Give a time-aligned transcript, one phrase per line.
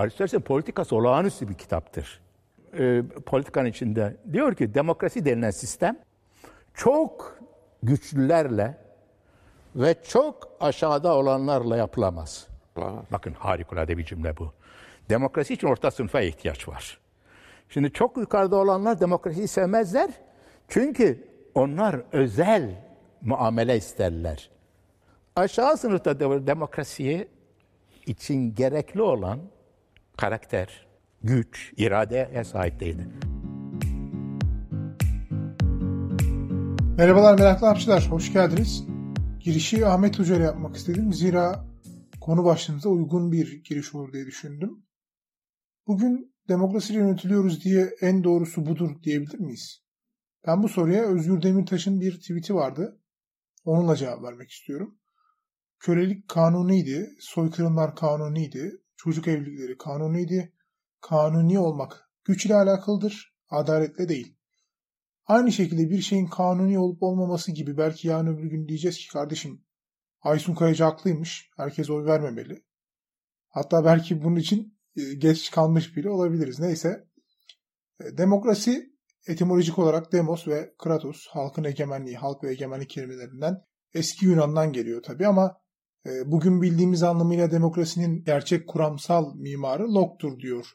[0.00, 2.20] Aristoteles'in politikası olağanüstü bir kitaptır.
[2.78, 5.98] E, politikanın içinde diyor ki demokrasi denilen sistem
[6.74, 7.38] çok
[7.82, 8.78] güçlülerle
[9.76, 12.48] ve çok aşağıda olanlarla yapılamaz.
[12.76, 13.04] Olamaz.
[13.12, 14.52] Bakın harikulade bir cümle bu.
[15.10, 16.98] Demokrasi için orta sınıfa ihtiyaç var.
[17.68, 20.10] Şimdi çok yukarıda olanlar demokrasiyi sevmezler.
[20.68, 22.70] Çünkü onlar özel
[23.20, 24.50] muamele isterler.
[25.36, 27.28] Aşağı sınıfta de- demokrasiye
[28.06, 29.40] için gerekli olan
[30.20, 30.86] karakter,
[31.22, 33.06] güç, iradeye sahip değildir.
[36.96, 38.84] Merhabalar meraklı hapçılar, hoş geldiniz.
[39.40, 41.12] Girişi Ahmet Hoca ile yapmak istedim.
[41.12, 41.66] Zira
[42.20, 44.86] konu başlığımıza uygun bir giriş olur diye düşündüm.
[45.86, 49.82] Bugün demokrasiyle yönetiliyoruz diye en doğrusu budur diyebilir miyiz?
[50.46, 53.00] Ben bu soruya Özgür Demirtaş'ın bir tweet'i vardı.
[53.64, 54.98] Onunla cevap vermek istiyorum.
[55.78, 60.52] Kölelik kanuniydi, soykırımlar kanuniydi, çocuk evlilikleri kanuniydi.
[61.00, 64.36] Kanuni olmak güç ile alakalıdır, adaletle değil.
[65.26, 69.64] Aynı şekilde bir şeyin kanuni olup olmaması gibi belki yarın öbür gün diyeceğiz ki kardeşim
[70.22, 71.50] Aysun Kayacı haklıymış.
[71.56, 72.64] Herkes oy vermemeli.
[73.48, 76.60] Hatta belki bunun için e, geç kalmış bile olabiliriz.
[76.60, 77.08] Neyse.
[78.00, 78.90] E, Demokrasi
[79.26, 83.64] etimolojik olarak demos ve kratos halkın egemenliği, halk ve egemenlik kelimelerinden
[83.94, 85.60] eski Yunan'dan geliyor tabi ama
[86.04, 90.66] bugün bildiğimiz anlamıyla demokrasinin gerçek kuramsal mimarı Locke'tur diyor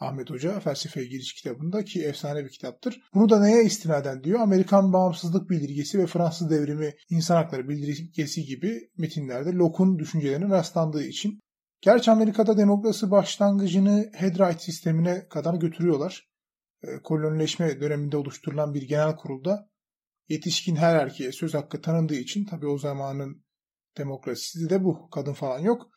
[0.00, 3.00] Ahmet Hoca Felsefeye Giriş kitabında ki efsane bir kitaptır.
[3.14, 4.40] Bunu da neye istinaden diyor?
[4.40, 11.40] Amerikan Bağımsızlık Bildirgesi ve Fransız Devrimi İnsan Hakları Bildirgesi gibi metinlerde Locke'un düşüncelerine rastlandığı için.
[11.80, 16.30] Gerçi Amerika'da demokrasi başlangıcını Headright sistemine kadar götürüyorlar.
[16.82, 19.68] E, kolonileşme döneminde oluşturulan bir genel kurulda
[20.28, 23.44] yetişkin her erkeğe söz hakkı tanındığı için tabi o zamanın
[24.00, 25.10] demokrasisi de bu.
[25.10, 25.90] Kadın falan yok.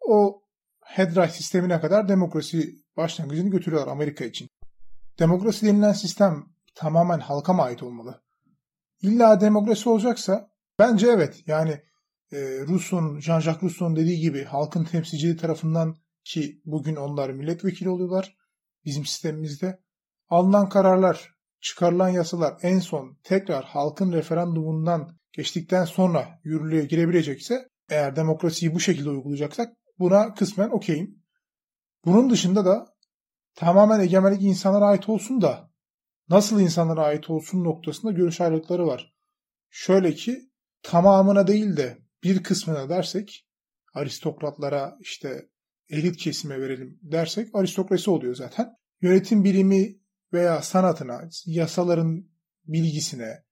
[0.00, 0.42] O
[0.84, 4.48] Headright sistemine kadar demokrasi başlangıcını götürüyorlar Amerika için.
[5.18, 8.22] Demokrasi denilen sistem tamamen halka mı ait olmalı?
[9.02, 11.42] İlla demokrasi olacaksa bence evet.
[11.46, 11.70] Yani
[12.32, 12.38] e,
[12.68, 18.36] Rousseau'nun, Jean-Jacques Rousseau'nun dediği gibi halkın temsilciliği tarafından ki bugün onlar milletvekili oluyorlar
[18.84, 19.80] bizim sistemimizde.
[20.28, 28.74] Alınan kararlar, çıkarılan yasalar en son tekrar halkın referandumundan geçtikten sonra yürürlüğe girebilecekse eğer demokrasiyi
[28.74, 31.24] bu şekilde uygulayacaksak buna kısmen okeyim.
[32.04, 32.86] Bunun dışında da
[33.54, 35.70] tamamen egemenlik insanlara ait olsun da
[36.28, 39.14] nasıl insanlara ait olsun noktasında görüş ayrılıkları var.
[39.70, 40.50] Şöyle ki
[40.82, 43.46] tamamına değil de bir kısmına dersek
[43.94, 45.48] aristokratlara işte
[45.88, 48.68] elit kesime verelim dersek aristokrasi oluyor zaten.
[49.00, 49.96] Yönetim bilimi
[50.32, 52.28] veya sanatına, yasaların
[52.64, 53.47] bilgisine,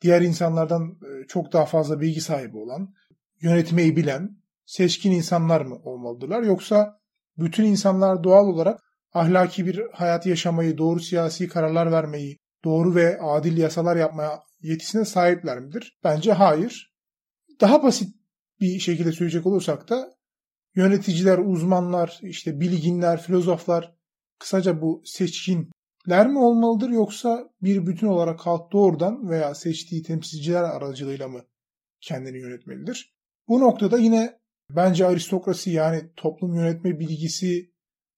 [0.00, 2.94] diğer insanlardan e, çok daha fazla bilgi sahibi olan,
[3.40, 4.30] yönetmeyi bilen,
[4.66, 7.00] seçkin insanlar mı olmalıdırlar yoksa
[7.38, 8.80] bütün insanlar doğal olarak
[9.12, 15.60] ahlaki bir hayat yaşamayı, doğru siyasi kararlar vermeyi, doğru ve adil yasalar yapmaya yetisine sahipler
[15.60, 15.98] midir?
[16.04, 16.94] Bence hayır.
[17.60, 18.14] Daha basit
[18.60, 20.18] bir şekilde söyleyecek olursak da
[20.74, 23.94] yöneticiler, uzmanlar, işte bilginler, filozoflar
[24.38, 25.02] kısaca bu
[25.98, 31.44] seçkinler mi olmalıdır yoksa bir bütün olarak halk doğrudan veya seçtiği temsilciler aracılığıyla mı
[32.00, 33.14] kendini yönetmelidir?
[33.48, 34.38] Bu noktada yine
[34.70, 37.72] bence aristokrasi yani toplum yönetme bilgisi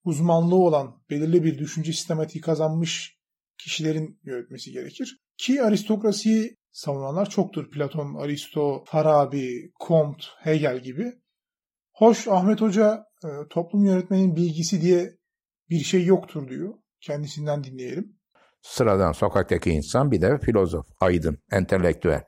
[0.04, 3.18] uzmanlığı olan belirli bir düşünce sistematiği kazanmış
[3.58, 5.20] kişilerin yönetmesi gerekir.
[5.36, 7.70] Ki aristokrasiyi savunanlar çoktur.
[7.70, 11.12] Platon, Aristo, Farabi, Comte, Hegel gibi.
[11.92, 15.16] Hoş Ahmet Hoca e, toplum yönetmenin bilgisi diye
[15.70, 16.74] bir şey yoktur diyor.
[17.00, 18.16] Kendisinden dinleyelim.
[18.62, 22.24] Sıradan sokaktaki insan bir de filozof, aydın, entelektüel.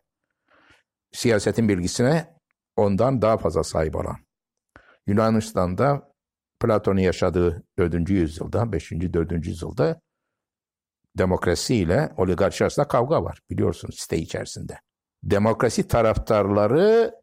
[1.12, 2.36] Siyasetin bilgisine
[2.76, 4.16] ondan daha fazla sahip olan.
[5.06, 6.12] Yunanistan'da
[6.60, 8.10] Platon'un yaşadığı 4.
[8.10, 8.92] yüzyılda, 5.
[8.92, 9.46] 4.
[9.46, 10.00] yüzyılda
[11.18, 14.78] demokrasi ile oligarşi arasında kavga var biliyorsunuz site içerisinde.
[15.22, 17.14] Demokrasi taraftarları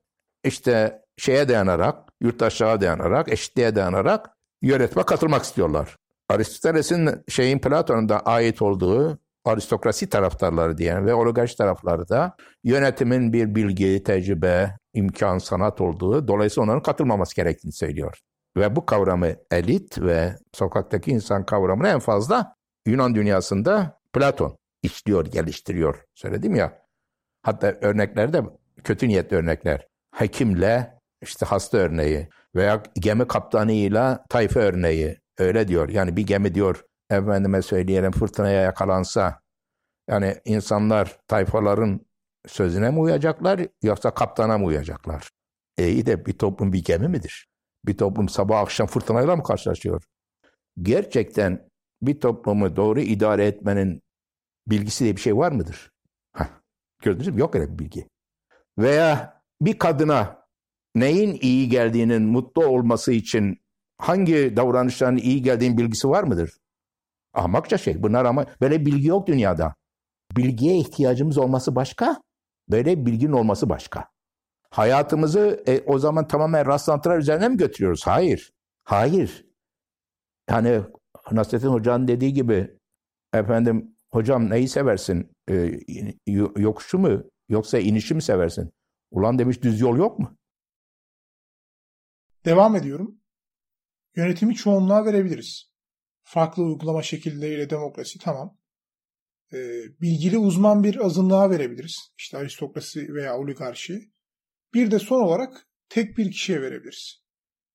[0.44, 4.30] işte şeye dayanarak, yurttaşlığa dayanarak, eşitliğe dayanarak
[4.62, 5.99] yönetme katılmak istiyorlar.
[6.30, 13.56] Aristoteles'in şeyin Platon'un da ait olduğu aristokrasi taraftarları diyen ve oligarşi tarafları da yönetimin bir
[13.56, 18.20] bilgi, tecrübe, imkan, sanat olduğu dolayısıyla onların katılmaması gerektiğini söylüyor.
[18.58, 22.54] Ve bu kavramı elit ve sokaktaki insan kavramını en fazla
[22.86, 26.04] Yunan dünyasında Platon işliyor, geliştiriyor.
[26.16, 26.81] Söyledim ya.
[27.42, 28.44] Hatta örneklerde
[28.84, 29.88] kötü niyetli örnekler.
[30.16, 35.89] Hekimle işte hasta örneği veya gemi kaptanıyla tayfa örneği öyle diyor.
[35.89, 39.41] Yani bir gemi diyor efendime söyleyelim fırtınaya yakalansa
[40.09, 42.01] yani insanlar tayfaların
[42.47, 45.30] sözüne mi uyacaklar yoksa kaptana mı uyacaklar?
[45.77, 47.47] E iyi de bir toplum bir gemi midir?
[47.86, 50.03] Bir toplum sabah akşam fırtınayla mı karşılaşıyor?
[50.81, 51.69] gerçekten
[52.01, 54.01] bir toplumu doğru idare etmenin
[54.68, 55.92] bilgisi diye bir şey var mıdır?
[56.35, 56.45] Heh,
[57.03, 57.39] gördünüz mü?
[57.39, 58.07] Yok öyle bir bilgi.
[58.80, 60.47] Veya bir kadına
[60.95, 63.62] neyin iyi geldiğinin mutlu olması için
[64.00, 66.57] hangi davranışların iyi geldiğinin bilgisi var mıdır?
[67.34, 68.04] Ahmakça şey.
[68.04, 69.75] Bunlar ama böyle bilgi yok dünyada.
[70.38, 72.22] Bilgiye ihtiyacımız olması başka,
[72.69, 74.10] böyle bilginin olması başka.
[74.69, 78.07] Hayatımızı e, o zaman tamamen rastlantılar üzerine mi götürüyoruz?
[78.07, 78.51] Hayır.
[78.84, 79.46] Hayır.
[80.50, 80.81] Yani
[81.31, 82.78] Nasrettin Hoca'nın dediği gibi
[83.34, 85.31] efendim hocam neyi seversin?
[85.50, 85.80] E,
[86.57, 88.72] yokuşu mu yoksa inişi mi seversin?
[89.12, 90.36] Ulan demiş düz yol yok mu?
[92.45, 93.19] Devam ediyorum.
[94.15, 95.71] Yönetimi çoğunluğa verebiliriz.
[96.23, 98.57] Farklı uygulama şekilleriyle demokrasi tamam.
[99.53, 99.57] E,
[100.01, 101.97] bilgili uzman bir azınlığa verebiliriz.
[102.17, 104.11] İşte aristokrasi veya oligarşi.
[104.73, 107.23] Bir de son olarak tek bir kişiye verebiliriz.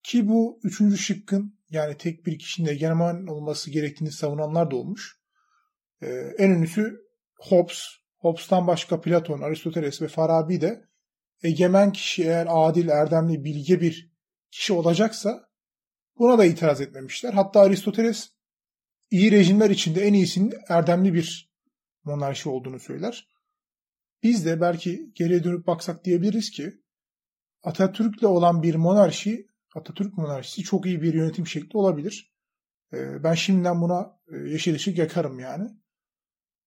[0.02, 5.20] Ki bu üçüncü şıkkın yani tek bir kişinin egemen olması gerektiğini savunanlar da olmuş.
[6.02, 6.06] Ee,
[6.38, 6.96] en ünlüsü
[7.38, 7.84] Hobbes.
[8.18, 10.88] Hobbes'tan başka Platon, Aristoteles ve Farabi de
[11.42, 14.12] egemen kişi eğer adil, erdemli, bilge bir
[14.50, 15.48] kişi olacaksa
[16.18, 17.32] buna da itiraz etmemişler.
[17.32, 18.30] Hatta Aristoteles
[19.10, 21.54] iyi rejimler içinde en iyisinin erdemli bir
[22.04, 23.28] monarşi olduğunu söyler.
[24.22, 26.72] Biz de belki geriye dönüp baksak diyebiliriz ki
[27.62, 32.34] Atatürk'le olan bir monarşi, Atatürk monarşisi çok iyi bir yönetim şekli olabilir.
[32.92, 35.70] Ee, ben şimdiden buna e, yeşil ışık yakarım yani.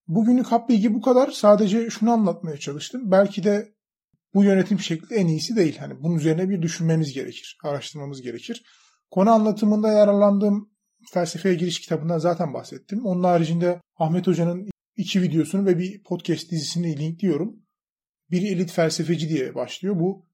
[0.07, 1.31] Bugünlük hap bilgi bu kadar.
[1.31, 3.11] Sadece şunu anlatmaya çalıştım.
[3.11, 3.73] Belki de
[4.33, 5.77] bu yönetim şekli en iyisi değil.
[5.77, 8.63] Hani bunun üzerine bir düşünmemiz gerekir, araştırmamız gerekir.
[9.11, 10.69] Konu anlatımında yararlandığım
[11.13, 13.05] felsefeye giriş kitabından zaten bahsettim.
[13.05, 17.55] Onun haricinde Ahmet Hoca'nın iki videosunu ve bir podcast dizisini linkliyorum.
[18.31, 19.99] Bir elit felsefeci diye başlıyor.
[19.99, 20.25] Bu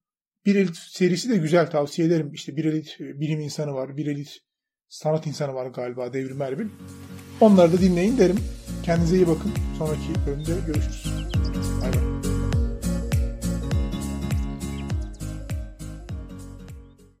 [0.46, 2.32] bir elit serisi de güzel tavsiye ederim.
[2.32, 4.38] İşte bir elit e, bilim insanı var, bir elit
[4.88, 6.68] sanat insanı var galiba Devrim Erbil.
[7.40, 8.38] Onları da dinleyin derim.
[8.82, 9.52] Kendinize iyi bakın.
[9.78, 11.13] Sonraki bölümde görüşürüz.